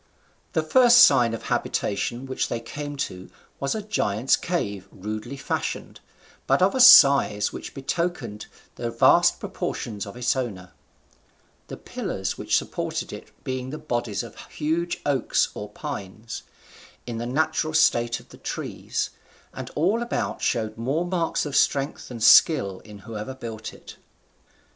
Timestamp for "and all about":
19.53-20.41